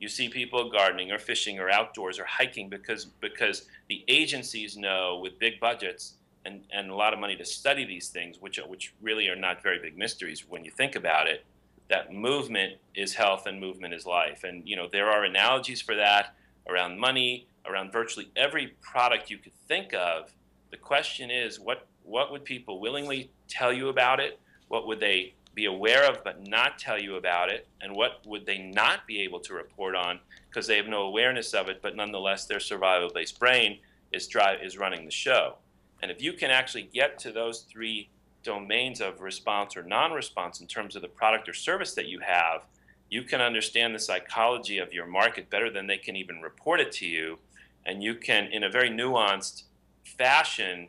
[0.00, 5.20] you see people gardening or fishing or outdoors or hiking because because the agencies know
[5.22, 6.14] with big budgets
[6.46, 9.62] and, and a lot of money to study these things, which which really are not
[9.62, 11.44] very big mysteries when you think about it,
[11.90, 14.42] that movement is health and movement is life.
[14.42, 16.34] And you know there are analogies for that
[16.66, 20.32] around money, around virtually every product you could think of.
[20.70, 24.40] The question is what what would people willingly tell you about it?
[24.68, 28.46] What would they be aware of but not tell you about it and what would
[28.46, 31.96] they not be able to report on because they have no awareness of it but
[31.96, 33.78] nonetheless their survival based brain
[34.12, 35.56] is drive is running the show.
[36.02, 38.08] And if you can actually get to those three
[38.42, 42.62] domains of response or non-response in terms of the product or service that you have
[43.10, 46.90] you can understand the psychology of your market better than they can even report it
[46.92, 47.38] to you
[47.84, 49.64] and you can in a very nuanced
[50.04, 50.88] fashion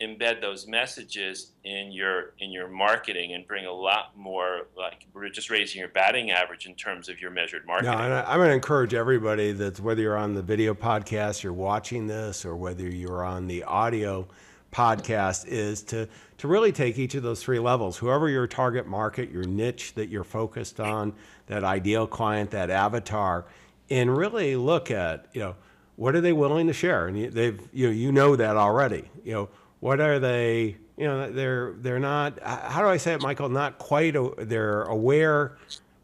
[0.00, 5.28] embed those messages in your in your marketing and bring a lot more like we're
[5.28, 7.92] just raising your batting average in terms of your measured marketing.
[7.92, 11.42] No, and I- I'm going to encourage everybody that whether you're on the video podcast,
[11.42, 14.26] you're watching this, or whether you're on the audio
[14.72, 16.08] podcast, is to
[16.38, 17.98] to really take each of those three levels.
[17.98, 21.12] Whoever your target market, your niche that you're focused on,
[21.46, 23.44] that ideal client, that avatar,
[23.90, 25.56] and really look at you know
[25.96, 29.10] what are they willing to share, and you, they've you know, you know that already.
[29.22, 29.48] You know
[29.80, 33.48] what are they you know they're they're not how do i say it michael?
[33.50, 35.58] Not quite a, they're aware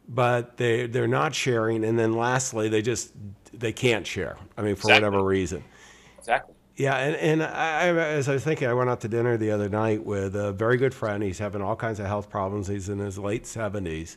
[0.09, 1.85] but they they're not sharing.
[1.85, 3.13] And then lastly they just
[3.53, 4.93] they can't share i mean for Exactly.
[4.93, 5.65] whatever reason.
[6.19, 6.55] Exactly.
[6.77, 9.51] yeah and, and I, I as i was thinking i went out to dinner the
[9.53, 11.23] other night with a very good friend.
[11.23, 12.69] He's having all kinds of health problems.
[12.69, 14.17] He's in his late 70s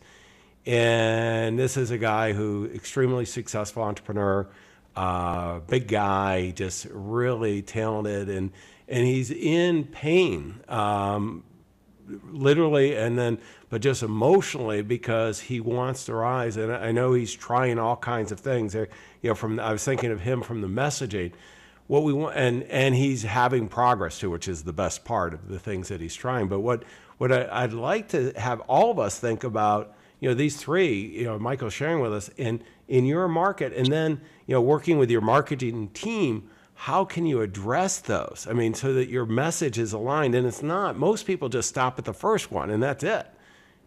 [0.66, 4.48] and this is a guy who extremely successful entrepreneur
[4.96, 8.30] uh, big guy just really talented.
[8.30, 8.52] And
[8.90, 11.44] and he's in pain um,
[12.32, 16.58] literally and then but just emotionally because he wants to rise.
[16.58, 18.88] And i know he's trying all kinds of things you
[19.24, 21.32] know from i was thinking of him from the messaging
[21.88, 25.48] what we want and and he's having progress too which is the best part of
[25.48, 26.48] the things that he's trying.
[26.48, 26.84] But what
[27.18, 30.96] what I, i'd like to have all of us think about you know these three
[30.96, 34.98] you know michael sharing with us in in your market and then you know working
[34.98, 36.50] with your marketing team
[36.84, 38.48] how can you address those?
[38.50, 40.34] I mean, so that your message is aligned.
[40.34, 43.28] And it's not, most people just stop at the first one and that's it.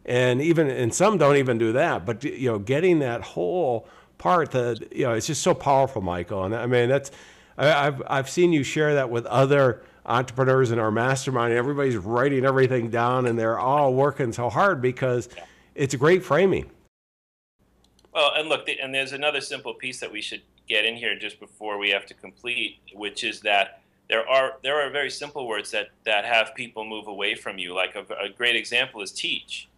[0.05, 2.05] And even, and some don't even do that.
[2.05, 6.44] But, you know, getting that whole part that, you know, it's just so powerful, Michael.
[6.44, 7.11] And I mean, that's,
[7.57, 11.55] I, I've I've seen you share that with other entrepreneurs in our mastermind.
[11.55, 15.31] Everybody's writing everything down, and they're all working so hard because
[15.74, 16.70] it's a great framing.
[18.12, 21.40] Well, and look, and there's another simple piece that we should get in here just
[21.40, 25.70] before we have to complete, which is that there are there are very simple words
[25.70, 27.75] that that have people move away from you.
[27.75, 29.68] Like a, a great example is teach.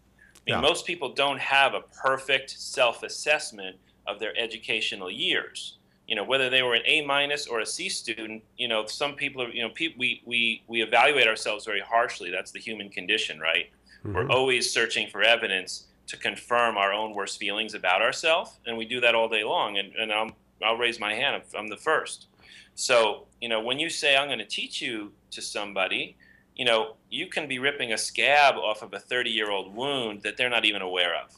[0.47, 0.69] I mean, Yeah.
[0.71, 5.79] most people don't have a perfect self-assessment of their educational years.
[6.07, 8.43] You know, whether they were an A minus or a C student.
[8.59, 9.49] You know, some people are.
[9.49, 12.31] You know, pe- we we we evaluate ourselves very harshly.
[12.31, 13.71] That's the human condition, right?
[14.05, 14.31] We're mm-hmm.
[14.31, 19.01] always searching for evidence to confirm our own worst feelings about ourselves, and we do
[19.01, 19.79] that all day long.
[19.79, 21.43] And, and I'm, I'll raise my hand.
[21.57, 22.27] I'm the first.
[22.75, 26.17] So, you know, when you say I'm going to teach you to somebody,
[26.57, 30.23] you know, you can be ripping a scab off of a 30 year old wound
[30.23, 31.37] that they're not even aware of.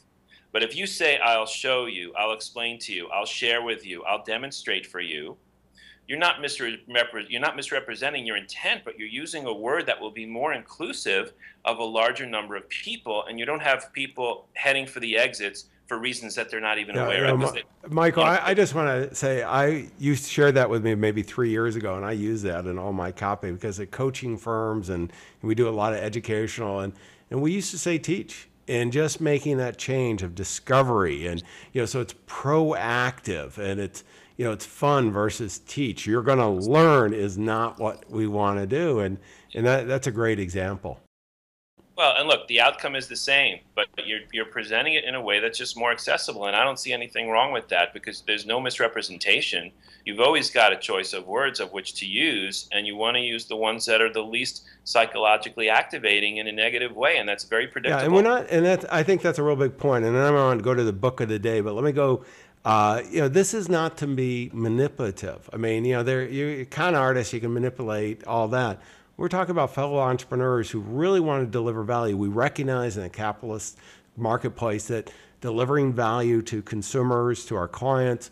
[0.51, 4.03] But if you say, I'll show you, I'll explain to you, I'll share with you,
[4.03, 5.37] I'll demonstrate for you,
[6.07, 6.79] you're not, misre-
[7.27, 11.33] you're not misrepresenting your intent, but you're using a word that will be more inclusive
[11.65, 15.65] of a larger number of people, and you don't have people heading for the exits
[15.87, 17.39] for reasons that they're not even Yeah, aware yeah, of.
[17.39, 20.69] Mi- they- Michael, you know, I, I just want to say I you shared that
[20.69, 23.79] with me maybe three years ago, and I use that in all my copy because
[23.79, 26.93] at coaching firms and we do a lot of educational and
[27.31, 31.81] and we used to say teach and just making that change of discovery and you
[31.81, 34.03] know so it's proactive and it's
[34.35, 36.05] you know it's fun versus teach.
[36.05, 39.17] You're going to learn is not what we want to do, and
[39.55, 40.99] and that that's a great example.
[41.97, 45.21] Well, and look, the outcome is the same, but you're you're presenting it in a
[45.21, 48.45] way that's just more accessible, and I don't see anything wrong with that because there's
[48.45, 49.71] no misrepresentation.
[50.05, 53.21] You've always got a choice of words of which to use, and you want to
[53.21, 57.45] use the ones that are the least psychologically activating in a negative way, and that's
[57.45, 57.99] very predictable.
[57.99, 60.05] Yeah, and we're not, and that's, I think that's a real big point.
[60.05, 61.91] And then I'm going to go to the book of the day, but let me
[61.91, 62.23] go.
[62.63, 65.49] Uh, you know, this is not to be manipulative.
[65.53, 68.81] I mean, you know, they're you're a con artist, you can manipulate all that.
[69.17, 72.15] We're talking about fellow entrepreneurs who really want to deliver value.
[72.15, 73.79] We recognize in a capitalist
[74.15, 78.29] marketplace that delivering value to consumers, to our clients,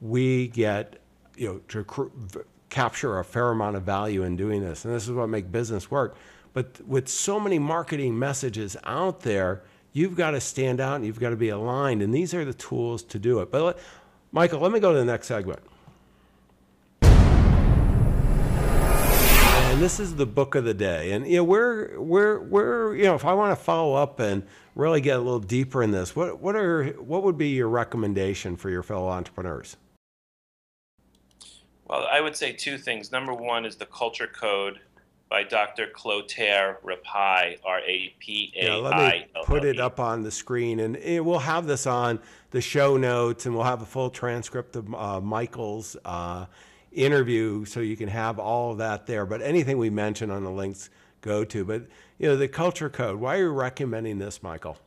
[0.00, 0.98] we get,
[1.36, 4.84] you know, to capture a fair amount of value in doing this.
[4.84, 6.16] And this is what makes business work.
[6.52, 9.62] But with so many marketing messages out there,
[9.92, 12.02] you've got to stand out and you've got to be aligned.
[12.02, 13.52] And these are the tools to do it.
[13.52, 13.78] But let,
[14.32, 15.60] Michael, let me go to the next segment.
[19.76, 21.12] And this is the book of the day.
[21.12, 24.42] And you know, we're we're we're you know, if I want to follow up and
[24.74, 28.56] really get a little deeper in this, what what are what would be your recommendation
[28.56, 29.76] for your fellow entrepreneurs?
[31.84, 33.12] Well, I would say two things.
[33.12, 34.80] Number one is the Culture Code
[35.28, 35.88] by Dr.
[35.94, 40.30] Clotaire Rapaille, R A P A I Yeah, let me put it up on the
[40.30, 42.18] screen, and eh, we'll have this on
[42.50, 46.46] the show notes, and we'll have a full transcript of uh, Michael's uh,
[46.96, 49.26] interview, so you can have all of that there.
[49.26, 51.64] But anything we mention on the links go to.
[51.64, 51.82] But
[52.18, 53.20] you know, the culture code.
[53.20, 54.78] Why are you recommending this, Michael?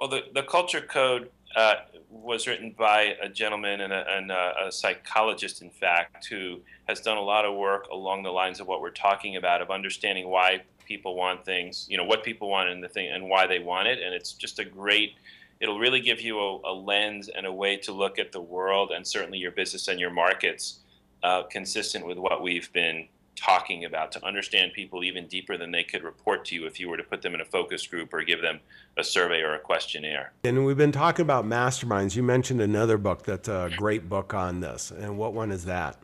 [0.00, 1.74] Well, the, the Culture Code uh,
[2.08, 7.00] was written by a gentleman and, a, and a, a psychologist, in fact, who has
[7.00, 10.28] done a lot of work along the lines of what we're talking about, of understanding
[10.28, 13.58] why people want things, you know, what people want and the thing and why they
[13.58, 14.00] want it.
[14.02, 15.16] And it's just a great,
[15.60, 18.90] it'll really give you a, a lens and a way to look at the world
[18.90, 20.79] and certainly your business and your markets
[21.22, 23.06] uh, consistent with what we've been
[23.36, 26.88] talking about to understand people even deeper than they could report to you if you
[26.88, 28.60] were to put them in a focus group or give them
[28.98, 30.32] a survey or a questionnaire.
[30.44, 32.14] And we've been talking about masterminds.
[32.14, 35.96] You mentioned another book that's a great book on this, and what one is that?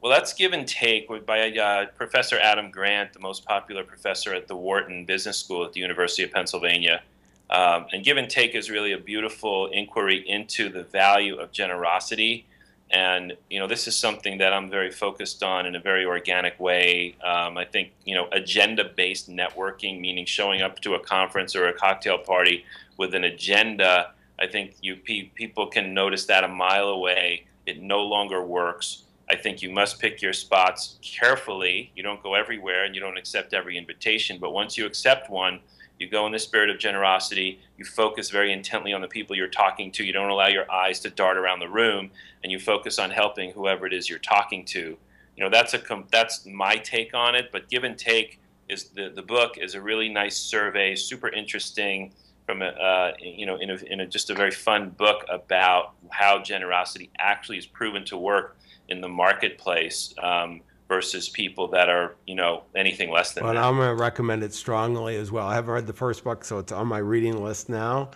[0.00, 4.46] Well, that's Give and Take by uh, Professor Adam Grant, the most popular professor at
[4.46, 7.02] the Wharton Business School at the University of Pennsylvania.
[7.50, 12.46] Um, and Give and Take is really a beautiful inquiry into the value of generosity.
[12.90, 16.58] And you know, this is something that I'm very focused on in a very organic
[16.58, 17.16] way.
[17.22, 21.72] Um, I think you know, agenda-based networking, meaning showing up to a conference or a
[21.72, 22.64] cocktail party
[22.96, 24.12] with an agenda.
[24.40, 27.44] I think you pe- people can notice that a mile away.
[27.66, 29.04] It no longer works.
[29.30, 31.92] I think you must pick your spots carefully.
[31.94, 34.38] You don't go everywhere and you don't accept every invitation.
[34.40, 35.60] But once you accept one,
[35.98, 37.60] you go in the spirit of generosity.
[37.76, 40.04] You focus very intently on the people you're talking to.
[40.04, 42.10] You don't allow your eyes to dart around the room,
[42.42, 44.96] and you focus on helping whoever it is you're talking to.
[45.36, 47.50] You know that's a that's my take on it.
[47.52, 52.12] But give and take is the the book is a really nice survey, super interesting.
[52.46, 55.92] From a uh, you know in a, in a just a very fun book about
[56.10, 58.56] how generosity actually is proven to work
[58.88, 63.62] in the marketplace um, versus people that are you know anything less than Well, that.
[63.62, 65.46] I'm going to recommend it strongly as well.
[65.46, 68.10] I haven't read the first book, so it's on my reading list now.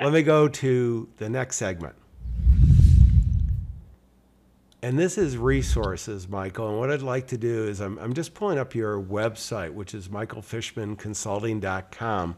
[0.00, 1.96] Let me go to the next segment.
[4.80, 6.68] And this is resources, Michael.
[6.68, 9.92] And what I'd like to do is I'm, I'm just pulling up your website, which
[9.92, 12.36] is michaelfishmanconsulting.com.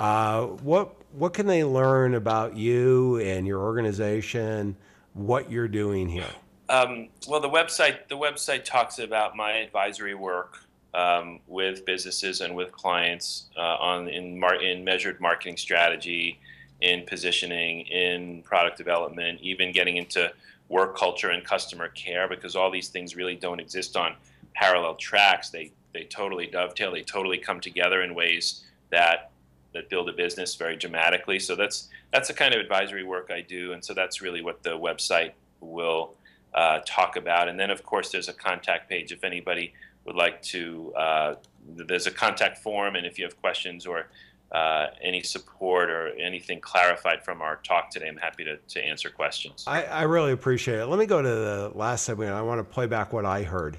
[0.00, 4.74] Uh, what, what can they learn about you and your organization,
[5.12, 6.26] what you're doing here?
[6.70, 10.58] Um, well, the website the website talks about my advisory work
[10.94, 16.38] um, with businesses and with clients uh, on in mar- in measured marketing strategy,
[16.80, 20.32] in positioning, in product development, even getting into
[20.68, 24.14] work culture and customer care because all these things really don't exist on
[24.54, 25.50] parallel tracks.
[25.50, 26.92] They they totally dovetail.
[26.92, 29.32] They totally come together in ways that
[29.74, 31.40] that build a business very dramatically.
[31.40, 34.62] So that's that's the kind of advisory work I do, and so that's really what
[34.62, 36.14] the website will
[36.54, 37.48] uh, talk about.
[37.48, 39.72] And then, of course, there's a contact page if anybody
[40.04, 40.92] would like to.
[40.94, 41.34] Uh,
[41.68, 44.06] there's a contact form, and if you have questions or
[44.52, 49.10] uh, any support or anything clarified from our talk today, I'm happy to, to answer
[49.10, 49.64] questions.
[49.66, 50.86] I, I really appreciate it.
[50.86, 52.32] Let me go to the last segment.
[52.32, 53.78] I want to play back what I heard.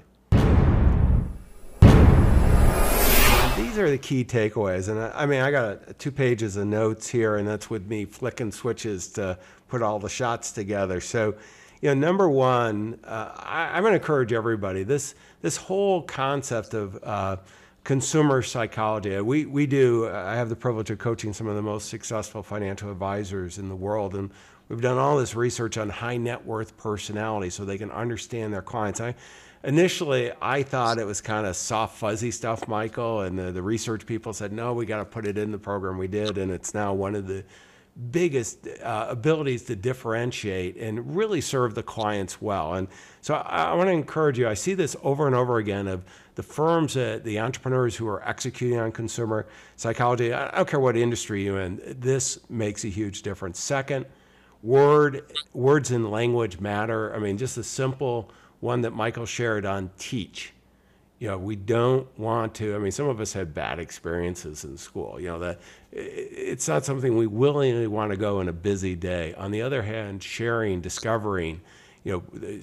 [3.56, 4.88] These are the key takeaways.
[4.88, 8.04] And I, I mean, I got two pages of notes here, and that's with me
[8.06, 11.00] flicking switches to put all the shots together.
[11.00, 11.34] So,
[11.82, 14.84] you know, number one, uh, I, am going to encourage everybody.
[14.84, 17.36] This this whole concept of uh,
[17.82, 19.20] consumer psychology.
[19.20, 20.08] We we do.
[20.08, 23.74] I have the privilege of coaching some of the most successful financial advisors in the
[23.74, 24.30] world, and
[24.68, 28.62] we've done all this research on high net worth personality so they can understand their
[28.62, 29.00] clients.
[29.00, 29.16] I
[29.64, 34.06] initially I thought it was kind of soft fuzzy stuff, Michael, and the, the research
[34.06, 35.98] people said no, we got to put it in the program.
[35.98, 37.42] We did, and it's now one of the
[38.10, 42.74] biggest uh, abilities to differentiate and really serve the clients well.
[42.74, 42.88] And
[43.20, 44.48] so I, I want to encourage you.
[44.48, 48.26] I see this over and over again of the firms, uh, the entrepreneurs who are
[48.26, 50.32] executing on consumer psychology.
[50.32, 51.80] I don't care what industry you're in.
[51.98, 53.60] This makes a huge difference.
[53.60, 54.06] Second,
[54.62, 57.14] word words and language matter.
[57.14, 58.30] I mean, just a simple
[58.60, 60.54] one that Michael shared on teach
[61.22, 62.74] you know, we don't want to.
[62.74, 65.20] I mean, some of us had bad experiences in school.
[65.20, 65.60] You know, that
[65.92, 69.32] it's not something we willingly want to go in a busy day.
[69.34, 71.60] On the other hand, sharing, discovering,
[72.02, 72.60] you know,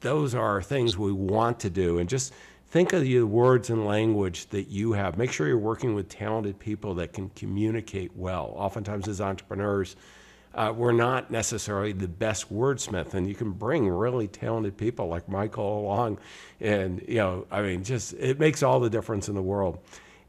[0.00, 2.00] those are things we want to do.
[2.00, 2.34] And just
[2.70, 5.16] think of the words and language that you have.
[5.16, 8.52] Make sure you're working with talented people that can communicate well.
[8.56, 9.94] Oftentimes, as entrepreneurs,
[10.56, 15.28] uh, we're not necessarily the best wordsmith, and you can bring really talented people like
[15.28, 16.18] Michael along,
[16.60, 19.78] and you know, I mean, just it makes all the difference in the world.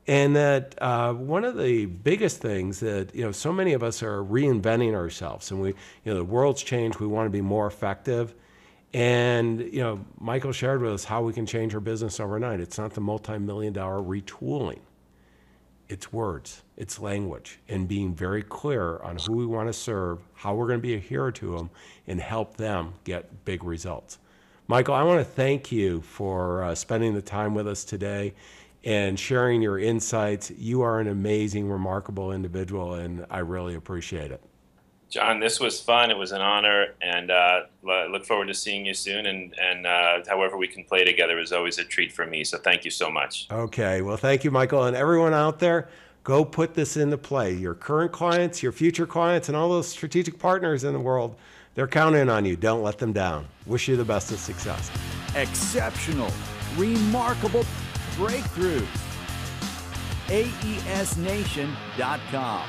[0.06, 4.04] And that uh, one of the biggest things that you know, so many of us
[4.04, 7.00] are reinventing ourselves, and we, you know, the world's changed.
[7.00, 8.36] We want to be more effective,
[8.94, 12.60] and you know, Michael shared with us how we can change our business overnight.
[12.60, 14.80] It's not the multi-million dollar retooling
[15.90, 20.54] it's words, it's language, and being very clear on who we want to serve, how
[20.54, 21.70] we're going to be a hero to them,
[22.08, 24.20] and help them get big results.
[24.68, 28.34] Michael, I want to thank you for uh, spending the time with us today
[28.84, 30.52] and sharing your insights.
[30.52, 34.42] You are an amazing, remarkable individual, and I really appreciate it.
[35.10, 36.10] John, this was fun.
[36.12, 39.26] It was an honor, and uh, look forward to seeing you soon.
[39.26, 42.44] And, and uh, however we can play together is always a treat for me.
[42.44, 43.48] So thank you so much.
[43.50, 44.02] Okay.
[44.02, 44.84] Well, thank you, Michael.
[44.84, 45.88] And everyone out there,
[46.24, 47.54] go put this into play.
[47.54, 51.38] Your current clients, your future clients, and all those strategic partners in the world,
[51.76, 52.58] they're counting on you.
[52.58, 53.48] Don't let them down.
[53.66, 54.92] Wish you the best of success.
[55.36, 56.34] Exceptional,
[56.76, 57.64] remarkable
[58.18, 58.86] breakthrough.
[60.28, 62.68] AESNation.com.